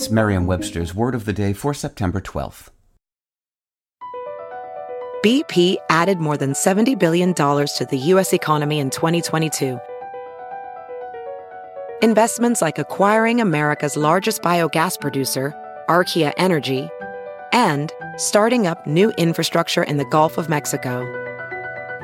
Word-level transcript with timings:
It's 0.00 0.10
Merriam 0.10 0.46
Webster's 0.46 0.94
Word 0.94 1.14
of 1.14 1.26
the 1.26 1.32
Day 1.34 1.52
for 1.52 1.74
September 1.74 2.22
12th. 2.22 2.70
BP 5.22 5.76
added 5.90 6.16
more 6.16 6.38
than 6.38 6.54
$70 6.54 6.98
billion 6.98 7.34
to 7.34 7.86
the 7.90 7.98
U.S. 7.98 8.32
economy 8.32 8.78
in 8.78 8.88
2022. 8.88 9.78
Investments 12.02 12.62
like 12.62 12.78
acquiring 12.78 13.42
America's 13.42 13.94
largest 13.94 14.40
biogas 14.40 14.98
producer, 14.98 15.54
Archaea 15.90 16.32
Energy, 16.38 16.88
and 17.52 17.92
starting 18.16 18.66
up 18.66 18.86
new 18.86 19.10
infrastructure 19.18 19.82
in 19.82 19.98
the 19.98 20.06
Gulf 20.06 20.38
of 20.38 20.48
Mexico. 20.48 21.04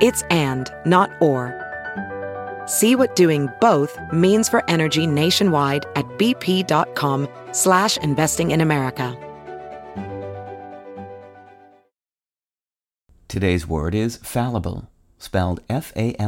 It's 0.02 0.20
and, 0.24 0.70
not 0.84 1.10
or. 1.22 1.65
See 2.66 2.96
what 2.96 3.14
doing 3.14 3.48
both 3.60 3.96
means 4.12 4.48
for 4.48 4.68
energy 4.68 5.06
nationwide 5.06 5.86
at 5.94 6.04
bp.com 6.18 7.28
slash 7.52 7.96
investing 7.98 8.50
in 8.50 8.60
America. 8.60 9.16
Today's 13.28 13.66
word 13.66 13.94
is 13.94 14.16
fallible, 14.16 14.88
spelled 15.18 15.60
F-A-L-L-I-B-L-E. 15.68 16.22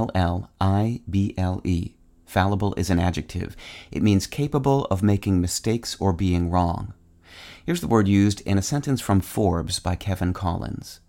Fallible 2.27 2.75
is 2.77 2.91
an 2.91 3.01
adjective. 3.01 3.57
It 3.91 4.03
means 4.03 4.27
capable 4.27 4.85
of 4.87 5.03
making 5.03 5.41
mistakes 5.41 5.97
or 5.99 6.13
being 6.13 6.51
wrong. 6.51 6.93
Here's 7.65 7.81
the 7.81 7.87
word 7.87 8.09
used 8.09 8.43
in 8.43 8.59
a 8.59 8.63
sentence 8.63 9.01
from 9.01 9.21
Forbes 9.21 9.81
by 9.81 9.95
Kevin 9.95 10.33
Collins. 10.35 11.01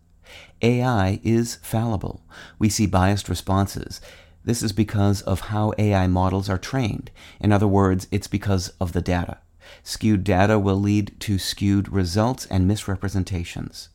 AI 0.62 1.20
is 1.24 1.56
fallible. 1.62 2.24
We 2.58 2.70
see 2.70 2.86
biased 2.86 3.28
responses. 3.28 4.00
This 4.44 4.64
is 4.64 4.72
because 4.72 5.22
of 5.22 5.42
how 5.42 5.74
AI 5.78 6.08
models 6.08 6.50
are 6.50 6.58
trained. 6.58 7.12
In 7.40 7.52
other 7.52 7.68
words, 7.68 8.08
it's 8.12 8.28
because 8.28 8.70
of 8.80 8.94
the 8.94 9.02
data. 9.02 9.40
Skewed 9.84 10.24
data 10.24 10.58
will 10.58 10.80
lead 10.80 11.20
to 11.22 11.38
skewed 11.38 11.90
results 11.90 12.46
and 12.48 12.68
misrepresentations. 12.68 13.90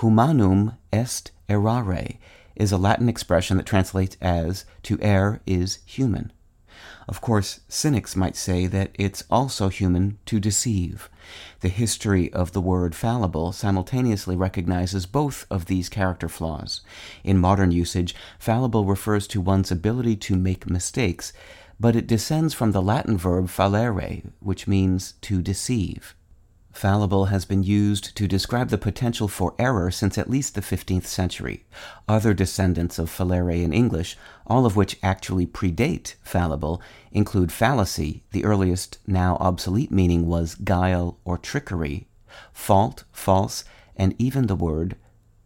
Humanum 0.00 0.76
est 0.92 1.30
errare 1.48 2.18
is 2.56 2.72
a 2.72 2.78
Latin 2.78 3.08
expression 3.08 3.56
that 3.56 3.66
translates 3.66 4.16
as 4.20 4.64
to 4.82 4.98
err 5.00 5.40
is 5.46 5.78
human. 5.86 6.32
Of 7.10 7.20
course, 7.20 7.58
cynics 7.68 8.14
might 8.14 8.36
say 8.36 8.68
that 8.68 8.92
it's 8.94 9.24
also 9.28 9.68
human 9.68 10.18
to 10.26 10.38
deceive. 10.38 11.10
The 11.58 11.68
history 11.68 12.32
of 12.32 12.52
the 12.52 12.60
word 12.60 12.94
fallible 12.94 13.50
simultaneously 13.50 14.36
recognizes 14.36 15.06
both 15.06 15.44
of 15.50 15.64
these 15.66 15.88
character 15.88 16.28
flaws. 16.28 16.82
In 17.24 17.36
modern 17.36 17.72
usage, 17.72 18.14
fallible 18.38 18.84
refers 18.84 19.26
to 19.26 19.40
one's 19.40 19.72
ability 19.72 20.14
to 20.18 20.36
make 20.36 20.70
mistakes, 20.70 21.32
but 21.80 21.96
it 21.96 22.06
descends 22.06 22.54
from 22.54 22.70
the 22.70 22.80
Latin 22.80 23.18
verb 23.18 23.48
fallere, 23.48 24.30
which 24.38 24.68
means 24.68 25.14
to 25.22 25.42
deceive. 25.42 26.14
Fallible 26.72 27.26
has 27.26 27.44
been 27.44 27.62
used 27.62 28.16
to 28.16 28.28
describe 28.28 28.68
the 28.68 28.78
potential 28.78 29.28
for 29.28 29.54
error 29.58 29.90
since 29.90 30.16
at 30.16 30.30
least 30.30 30.54
the 30.54 30.60
15th 30.60 31.04
century. 31.04 31.64
Other 32.08 32.32
descendants 32.32 32.98
of 32.98 33.10
fallere 33.10 33.62
in 33.62 33.72
English, 33.72 34.16
all 34.46 34.64
of 34.64 34.76
which 34.76 34.98
actually 35.02 35.46
predate 35.46 36.14
fallible, 36.22 36.80
include 37.12 37.52
fallacy, 37.52 38.22
the 38.30 38.44
earliest 38.44 38.98
now 39.06 39.36
obsolete 39.40 39.90
meaning 39.90 40.26
was 40.26 40.54
guile 40.54 41.18
or 41.24 41.36
trickery, 41.36 42.06
fault, 42.52 43.04
false, 43.12 43.64
and 43.96 44.14
even 44.18 44.46
the 44.46 44.56
word 44.56 44.96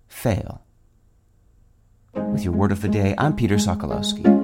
fail. 0.06 0.62
With 2.14 2.44
your 2.44 2.52
word 2.52 2.70
of 2.70 2.82
the 2.82 2.88
day, 2.88 3.14
I'm 3.18 3.34
Peter 3.34 3.56
Sokolowski. 3.56 4.43